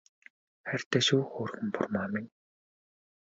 [0.69, 2.31] Хайртай шүү хөөрхөн бурмаа минь